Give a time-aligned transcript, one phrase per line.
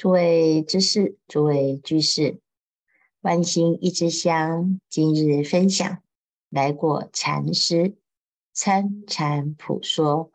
[0.00, 2.40] 诸位知识，诸位居士，
[3.20, 6.02] 万心一支香，今日分享
[6.48, 7.98] 来过禅师
[8.50, 10.32] 参禅普说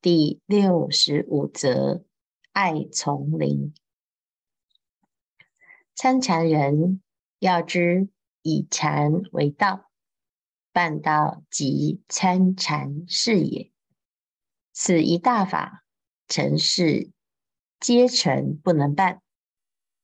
[0.00, 2.04] 第六十五则：
[2.52, 3.74] 爱丛林。
[5.96, 7.02] 参禅人
[7.40, 8.08] 要知
[8.42, 9.90] 以禅为道，
[10.72, 13.72] 办道即参禅是也。
[14.72, 15.84] 此一大法，
[16.28, 17.10] 尘世。
[17.80, 19.22] 皆成不能办，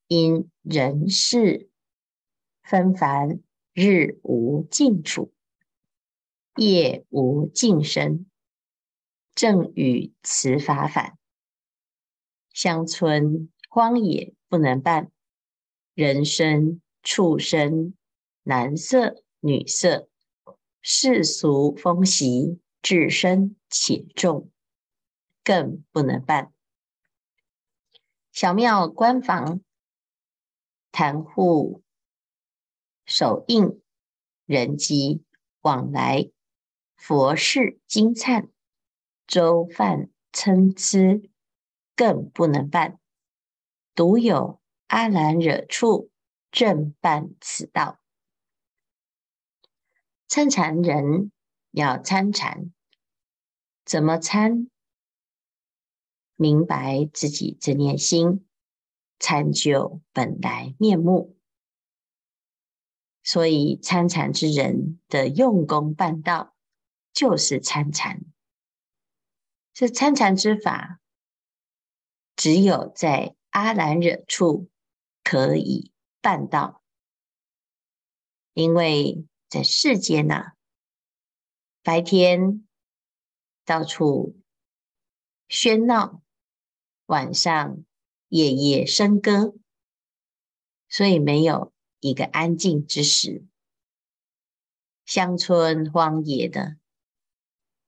[0.06, 1.69] 因人事
[2.62, 3.41] 纷繁，
[3.73, 5.32] 日无尽处，
[6.55, 8.27] 夜无尽身，
[9.34, 11.18] 正与此法反。
[12.52, 15.10] 乡村荒野不能办，
[15.95, 17.95] 人生畜生
[18.45, 20.09] 男色女色，
[20.80, 24.48] 世俗风习至深且重，
[25.43, 26.53] 更不能办。
[28.34, 29.61] 小庙关房，
[30.91, 31.85] 坛户
[33.07, 33.80] 手印，
[34.45, 35.23] 人迹
[35.60, 36.32] 往来，
[36.96, 38.49] 佛事经忏，
[39.29, 41.30] 粥饭参差，
[41.95, 42.99] 更不能办。
[43.95, 46.10] 独有阿兰惹处，
[46.51, 48.01] 正办此道。
[50.26, 51.30] 参禅人
[51.71, 52.73] 要参禅，
[53.85, 54.69] 怎么参？
[56.37, 58.46] 明白自己这念心，
[59.18, 61.37] 参究本来面目。
[63.23, 66.54] 所以参禅之人的用功办道，
[67.12, 68.21] 就是参禅。
[69.72, 71.00] 这参禅之法，
[72.37, 74.69] 只有在阿兰若处
[75.22, 76.82] 可以办到，
[78.53, 80.53] 因为在世间呐、啊，
[81.82, 82.66] 白天
[83.65, 84.37] 到处
[85.48, 86.23] 喧闹。
[87.06, 87.84] 晚上
[88.28, 89.55] 夜夜笙歌，
[90.88, 93.44] 所以没有一个安静之时。
[95.05, 96.76] 乡村荒野的，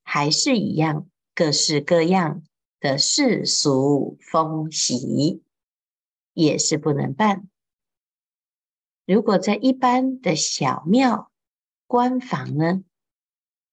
[0.03, 2.43] 还是一样各式各样
[2.79, 5.43] 的世俗风习，
[6.35, 7.49] 也是不能办。
[9.07, 11.33] 如果在一般的小庙
[11.87, 12.85] 官房呢，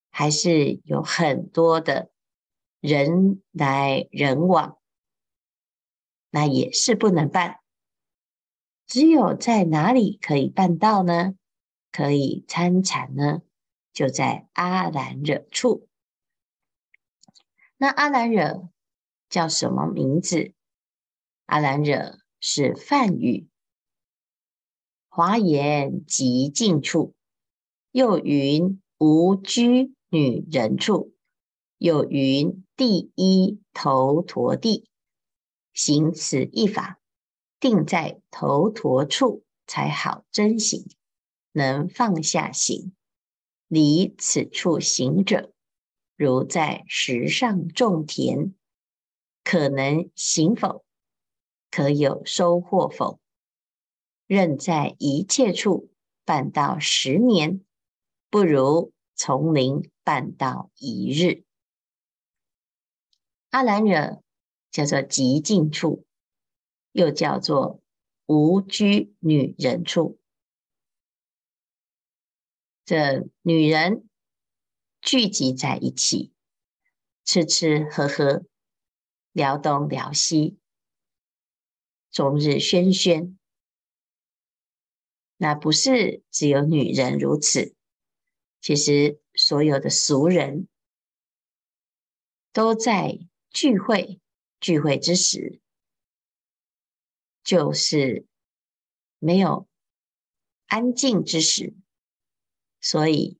[0.09, 2.11] 还是有很多的
[2.79, 4.77] 人来人往。
[6.35, 7.59] 那也是不能办，
[8.87, 11.35] 只有在哪里可以办到呢？
[11.91, 13.43] 可以参禅呢？
[13.93, 15.87] 就在阿兰若处。
[17.77, 18.71] 那阿兰若
[19.29, 20.53] 叫什么名字？
[21.45, 23.47] 阿兰若是梵语，
[25.09, 27.13] 华严极静处，
[27.91, 31.13] 又云无居女人处，
[31.77, 34.89] 又云第一头陀地。
[35.73, 36.99] 行此一法，
[37.59, 40.85] 定在头陀处才好真行，
[41.51, 42.93] 能放下行，
[43.67, 45.51] 离此处行者，
[46.15, 48.53] 如在石上种田，
[49.43, 50.85] 可能行否？
[51.71, 53.19] 可有收获否？
[54.27, 55.91] 任在一切处
[56.23, 57.61] 办到十年，
[58.29, 61.43] 不如丛林办到一日。
[63.49, 64.22] 阿兰若。
[64.73, 66.03] 叫做极静处，
[66.91, 67.79] 又叫做
[68.25, 70.19] 无居女人处。
[72.83, 74.09] 这女人
[74.99, 76.33] 聚集在一起，
[77.23, 78.43] 吃吃喝喝，
[79.31, 80.57] 聊东聊西，
[82.09, 83.37] 终日喧喧。
[85.37, 87.75] 那不是只有女人如此，
[88.59, 90.67] 其实所有的俗人
[92.51, 93.19] 都在
[93.51, 94.19] 聚会。
[94.63, 95.59] 聚会之时，
[97.43, 98.25] 就是
[99.19, 99.67] 没有
[100.67, 101.75] 安静之时，
[102.79, 103.37] 所以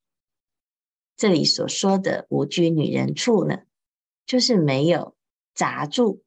[1.16, 3.64] 这里所说的无居女人处呢，
[4.26, 5.16] 就是没有
[5.54, 6.26] 杂住，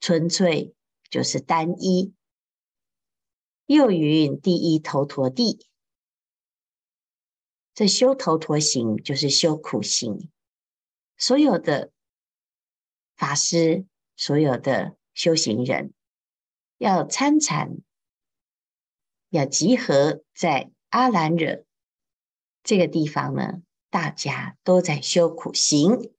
[0.00, 0.74] 纯粹
[1.10, 2.14] 就是单一。
[3.66, 5.66] 又云第一头陀地，
[7.74, 10.30] 这修头陀行就是修苦行，
[11.18, 11.92] 所有的
[13.20, 13.84] 法师。
[14.16, 15.94] 所有的修行人
[16.76, 17.78] 要参禅，
[19.30, 21.64] 要集合在阿兰若
[22.62, 26.12] 这个地方呢，大家都在修苦行。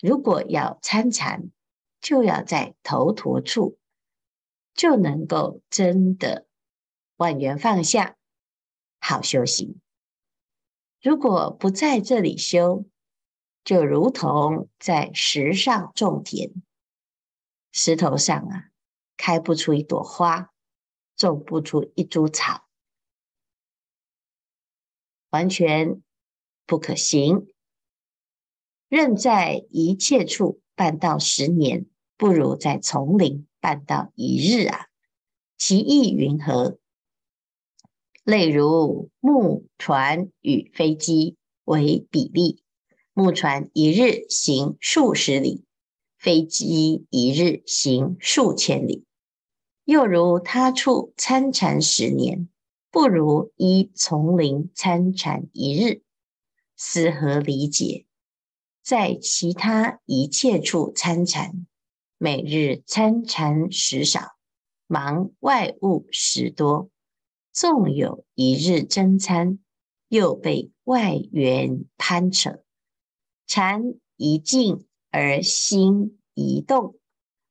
[0.00, 1.50] 如果要参禅，
[2.00, 3.78] 就要在头陀处，
[4.74, 6.48] 就能够真的
[7.16, 8.16] 万缘放下，
[8.98, 9.80] 好修行。
[11.00, 12.84] 如果不在这里修，
[13.64, 16.52] 就如同在石上种田。
[17.72, 18.70] 石头上啊，
[19.16, 20.52] 开不出一朵花，
[21.16, 22.66] 种不出一株草，
[25.30, 26.02] 完全
[26.66, 27.46] 不可行。
[28.88, 31.86] 任在一切处办到十年，
[32.16, 34.88] 不如在丛林办到一日啊！
[35.56, 36.78] 其意云何？
[38.24, 42.64] 类如木船与飞机为比例，
[43.12, 45.64] 木船一日行数十里，
[46.16, 49.04] 飞机一日行数千里。
[49.84, 52.48] 又如他处参禅十年，
[52.90, 56.02] 不如依丛林参禅一日，
[56.76, 58.06] 思何理解？
[58.82, 61.66] 在其他一切处参禅，
[62.16, 64.36] 每日参禅时少，
[64.86, 66.90] 忙外务时多。
[67.52, 69.58] 纵有一日真参，
[70.08, 72.62] 又被外缘攀扯，
[73.52, 76.96] 禅一静而心一动，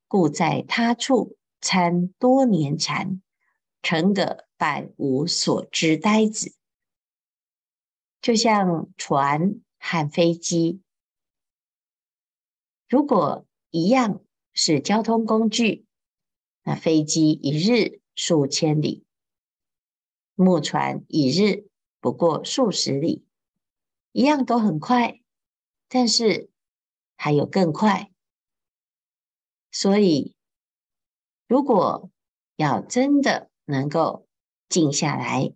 [0.07, 3.21] 故在他处参多年禅，
[3.81, 6.55] 成个百无所知呆子。
[8.21, 10.81] 就像船和飞机，
[12.87, 14.23] 如果一样
[14.53, 15.85] 是交通工具，
[16.63, 19.03] 那飞机一日数千里。
[20.33, 21.67] 木船一日
[21.99, 23.25] 不过数十里，
[24.13, 25.18] 一样都很快，
[25.89, 26.49] 但是
[27.17, 28.09] 还有更快。
[29.71, 30.35] 所以，
[31.47, 32.09] 如果
[32.55, 34.25] 要真的能够
[34.69, 35.53] 静下来，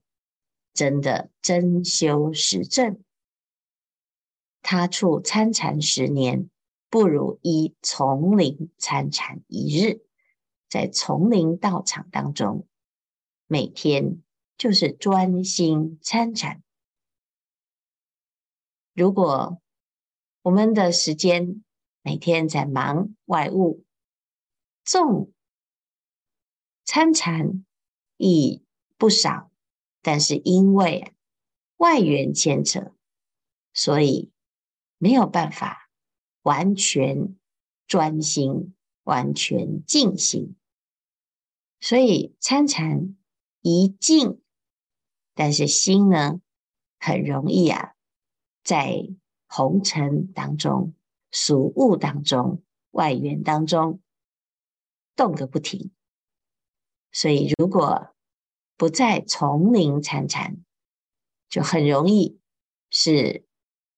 [0.74, 3.02] 真的真修实证，
[4.62, 6.50] 他处参禅十年，
[6.90, 10.06] 不如依丛林参禅一日，
[10.68, 12.68] 在丛林道场当中，
[13.48, 14.22] 每天。
[14.56, 16.64] 就是专心参禅。
[18.94, 19.60] 如果
[20.44, 21.64] 我们的时间
[22.02, 23.86] 每天在忙外务，
[24.84, 25.32] 纵
[26.84, 27.66] 参禅
[28.18, 28.62] 亦
[28.98, 29.50] 不少，
[30.02, 31.14] 但是因为
[31.78, 32.94] 外缘牵扯，
[33.74, 34.32] 所以
[34.98, 35.90] 没有办法
[36.42, 37.38] 完全
[37.88, 40.58] 专心、完全静心。
[41.80, 43.16] 所以参禅
[43.62, 44.42] 一静。
[45.36, 46.42] 但是心呢，
[47.00, 47.96] 很容易啊，
[48.62, 49.10] 在
[49.56, 50.96] 红尘当中、
[51.30, 54.02] 俗务当中、外缘当中
[55.16, 55.92] 动个不停。
[57.12, 58.16] 所以，如果
[58.78, 60.66] 不在丛林参禅，
[61.50, 62.40] 就很容易
[62.90, 63.46] 是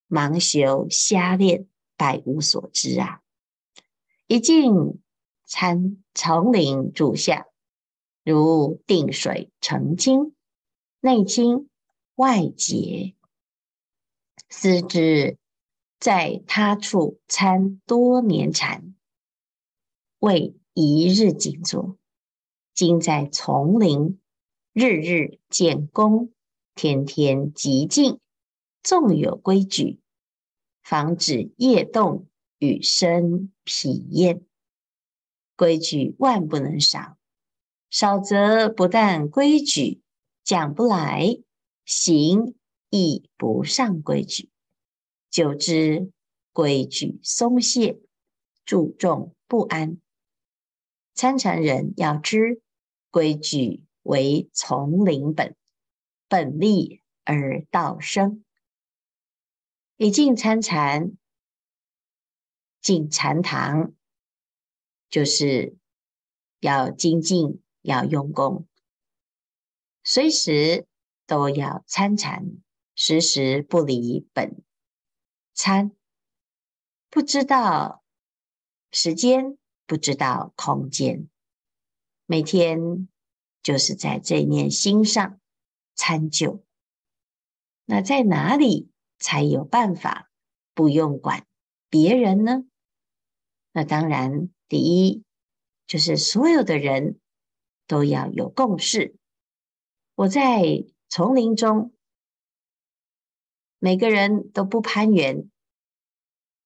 [0.09, 3.21] 盲修瞎练，百无所知啊！
[4.27, 5.01] 一进
[5.45, 7.47] 参丛林住下，
[8.25, 10.35] 如定水成金。
[10.99, 11.69] 内清
[12.15, 13.15] 外洁，
[14.49, 15.37] 思之
[16.05, 18.93] 在他处参多年禅，
[20.19, 21.97] 为一日静坐；
[22.75, 24.19] 今在丛林，
[24.71, 26.31] 日日见功，
[26.75, 28.19] 天天极静，
[28.83, 29.99] 纵有规矩，
[30.83, 32.27] 防止夜动
[32.59, 34.45] 与生疲厌。
[35.55, 37.17] 规矩万不能少，
[37.89, 40.03] 少则不但规矩。
[40.43, 41.39] 讲不来，
[41.83, 42.53] 行
[42.91, 44.51] 亦不上规矩，
[45.35, 46.13] 久之
[46.53, 47.99] 规矩松懈，
[48.63, 49.99] 注重不安。
[51.13, 52.61] 参禅人要知
[53.09, 55.57] 规矩为丛林本，
[56.29, 58.45] 本立而道生。
[59.97, 61.17] 一进参禅，
[62.79, 63.93] 进禅堂，
[65.09, 65.75] 就是
[66.61, 68.65] 要精进，要用功。
[70.01, 70.87] 随时
[71.27, 72.53] 都要参禅，
[72.95, 74.63] 时时不离本
[75.55, 75.91] 参。
[77.09, 78.03] 不知道
[78.91, 79.57] 时间，
[79.87, 81.29] 不知道空间，
[82.25, 83.07] 每天
[83.63, 85.39] 就是在这念心上
[85.95, 86.63] 参究。
[87.85, 90.29] 那在哪里才有办法
[90.73, 91.47] 不用管
[91.89, 92.65] 别人呢？
[93.71, 95.23] 那当然，第一
[95.87, 97.19] 就是所有的人
[97.87, 99.15] 都要有共识。
[100.15, 101.94] 我在丛林中，
[103.85, 105.47] 每个人都不攀缘，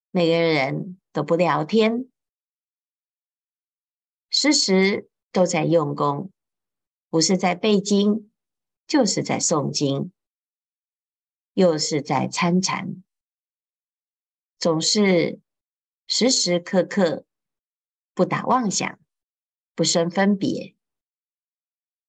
[0.09, 2.09] 每个人都不聊天，
[4.29, 6.31] 时时都在用功，
[7.09, 8.31] 不是在背经，
[8.87, 10.13] 就是在诵经，
[11.51, 13.03] 又是在参禅，
[14.57, 15.41] 总是
[16.07, 17.25] 时时刻刻
[18.13, 18.97] 不打妄想，
[19.75, 20.73] 不生分别，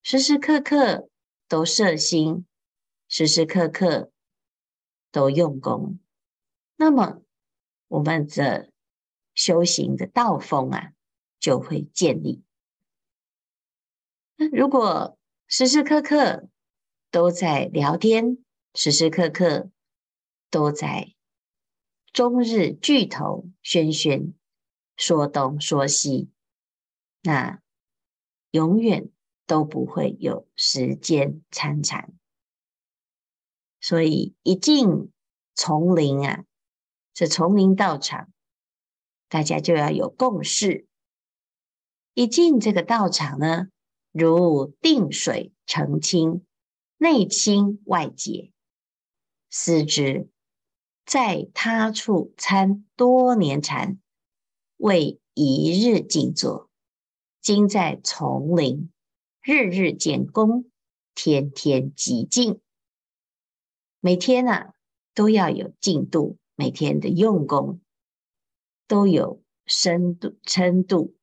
[0.03, 1.11] 时时刻刻。
[1.49, 2.47] 都摄心，
[3.09, 4.13] 时时刻刻
[5.13, 5.99] 都用功，
[6.77, 7.21] 那么
[7.89, 8.71] 我们的
[9.35, 10.93] 修行的道风啊
[11.39, 12.43] 就会建立。
[14.37, 16.49] 那如果时时刻刻
[17.11, 18.39] 都在聊天，
[18.75, 19.71] 时时刻刻
[20.51, 21.15] 都在
[22.13, 24.35] 终日聚头喧喧，
[24.97, 26.31] 说东说西，
[27.23, 27.61] 那
[28.53, 29.11] 永远
[29.47, 32.13] 都不会有时间参禅。
[33.81, 35.11] 所以一进
[35.55, 36.45] 丛林啊，
[37.15, 38.31] 这丛林道场，
[39.29, 40.87] 大家就要有共识。
[42.15, 43.69] 一进这个道场呢，
[44.13, 46.45] 如定水澄清，
[46.99, 48.53] 内清外洁。
[49.49, 50.29] 思之，
[51.07, 53.99] 在他处参多年禅，
[54.77, 56.69] 为一日静坐；
[57.41, 58.93] 今在丛林，
[59.43, 60.71] 日日见功，
[61.15, 62.61] 天天极静。
[64.03, 64.73] 每天啊，
[65.13, 67.83] 都要有进度，每天的用功
[68.89, 71.15] 都有深度、深度，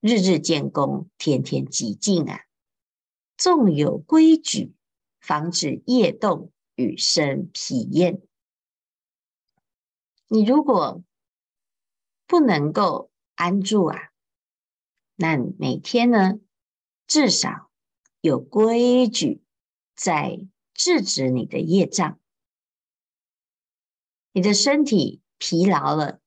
[0.00, 2.40] 日日见功，天天极进啊。
[3.36, 4.74] 纵有规矩，
[5.20, 8.20] 防止业动与生疲厌。
[10.26, 11.04] 你如果
[12.26, 14.10] 不能够安住啊，
[15.14, 16.40] 那每天呢，
[17.06, 17.70] 至少
[18.20, 19.44] 有规矩
[19.94, 20.44] 在。
[20.80, 22.18] 制止你的业障，
[24.32, 26.22] 你的身体疲劳了，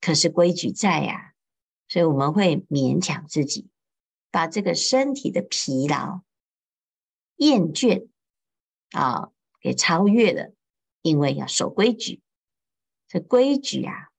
[0.00, 1.34] 可是规矩在呀，
[1.86, 3.68] 所以我们会勉强自己，
[4.32, 6.22] 把这个身体的疲劳、
[7.36, 8.08] 厌倦
[8.90, 9.30] 啊
[9.60, 10.52] 给超越了，
[11.02, 12.20] 因为要守规矩。
[13.06, 14.10] 这规矩啊，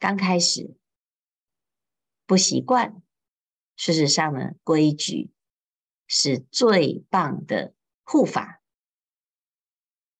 [0.00, 0.76] 刚开始
[2.26, 3.00] 不习惯，
[3.76, 5.30] 事实上呢，规矩
[6.08, 7.72] 是最棒的。
[8.10, 8.62] 护法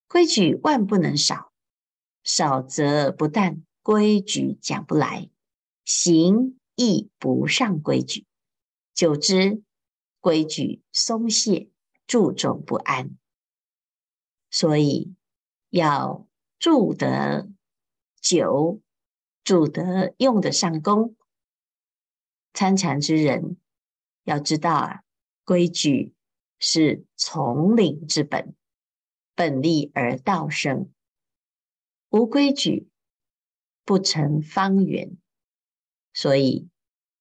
[0.09, 1.55] 规矩万不能少，
[2.23, 5.31] 少则不但规矩讲不来，
[5.87, 8.27] 行亦不上规矩，
[8.93, 9.63] 久之
[10.21, 11.71] 规矩松懈，
[12.07, 13.17] 注重不安。
[14.51, 15.15] 所以
[15.71, 16.29] 要
[16.59, 17.49] 住得
[18.21, 18.83] 久，
[19.43, 21.17] 住得用得上功。
[22.53, 23.57] 参禅之人
[24.25, 25.05] 要知道啊，
[25.47, 26.15] 规矩。
[26.59, 28.55] 是丛林之本，
[29.35, 30.91] 本立而道生。
[32.11, 32.89] 无规矩，
[33.85, 35.17] 不成方圆。
[36.13, 36.69] 所以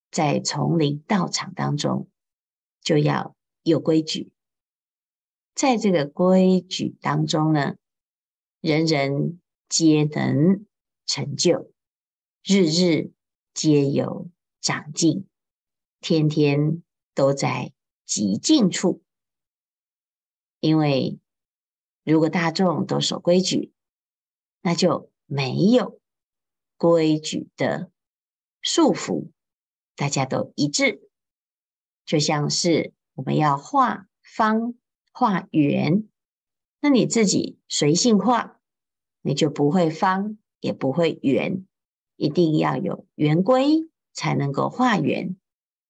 [0.09, 2.09] 在丛林道场当中，
[2.81, 4.31] 就要有规矩。
[5.53, 7.75] 在这个规矩当中呢，
[8.61, 10.65] 人人皆能
[11.05, 11.71] 成就，
[12.43, 13.11] 日日
[13.53, 14.29] 皆有
[14.61, 15.27] 长进，
[15.99, 16.81] 天天
[17.13, 17.73] 都在
[18.05, 19.03] 极静处。
[20.59, 21.19] 因为
[22.03, 23.73] 如果大众都守规矩，
[24.61, 25.99] 那就没有
[26.77, 27.91] 规矩的
[28.61, 29.29] 束缚，
[29.95, 31.09] 大家都一致。
[32.05, 34.73] 就像是我们要画方
[35.11, 36.07] 画圆，
[36.79, 38.59] 那你自己随性画，
[39.21, 41.65] 你就不会方也不会圆，
[42.15, 45.37] 一定要有圆规才能够画圆，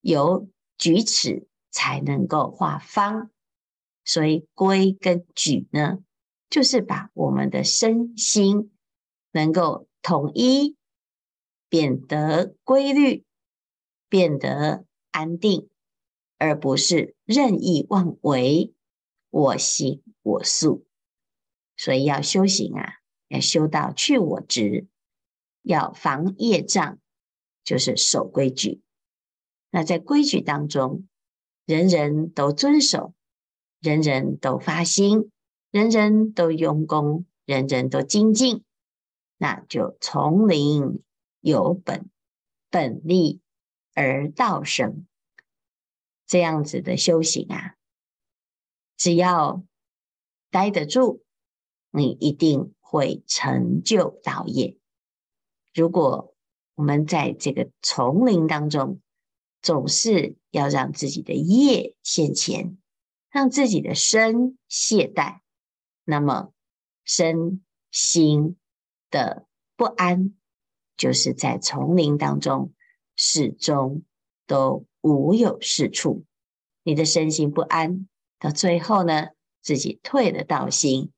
[0.00, 3.30] 有矩尺才能够画方。
[4.08, 5.98] 所以规跟矩呢，
[6.48, 8.72] 就是把我们的身心
[9.32, 10.76] 能够统一，
[11.68, 13.26] 变得规律，
[14.08, 15.68] 变得安定，
[16.38, 18.72] 而不是任意妄为，
[19.28, 20.86] 我行我素。
[21.76, 22.94] 所以要修行啊，
[23.28, 24.86] 要修到去我执，
[25.60, 26.98] 要防业障，
[27.62, 28.80] 就是守规矩。
[29.70, 31.06] 那在规矩当中，
[31.66, 33.12] 人人都遵守。
[33.80, 35.30] 人人都发心，
[35.70, 38.64] 人人都用功，人人都精进，
[39.36, 41.02] 那就丛林
[41.40, 42.10] 有本，
[42.70, 43.40] 本立
[43.94, 45.06] 而道生。
[46.26, 47.76] 这样子的修行啊，
[48.96, 49.62] 只要
[50.50, 51.22] 待得住，
[51.90, 54.76] 你一定会成就道业。
[55.72, 56.34] 如果
[56.74, 59.00] 我们在这个丛林当中，
[59.62, 62.76] 总是要让自己的业现前。
[63.30, 65.40] 让自己的身懈怠，
[66.04, 66.52] 那么
[67.04, 68.56] 身心
[69.10, 70.34] 的不安，
[70.96, 72.72] 就是在丛林当中
[73.14, 74.02] 始终
[74.46, 76.24] 都无有是处。
[76.82, 78.08] 你的身心不安，
[78.38, 79.28] 到最后呢，
[79.60, 81.12] 自己退了道心，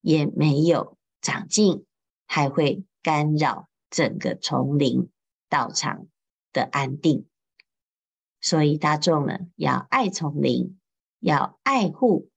[0.00, 1.84] 也没有长进，
[2.26, 5.10] 还会干扰整个丛林
[5.48, 6.06] 道场
[6.52, 7.26] 的安定。
[8.40, 10.78] 所以大众呢，要爱丛林。
[11.22, 12.28] 要爱护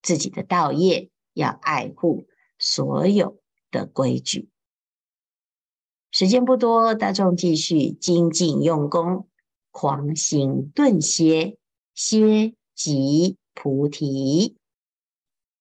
[0.00, 2.26] 自己的道业，要爱护
[2.58, 3.38] 所有
[3.70, 4.48] 的规矩。
[6.10, 9.28] 时间不多，大众继续精进用功，
[9.70, 11.58] 狂行顿歇，
[11.92, 14.56] 歇即菩提。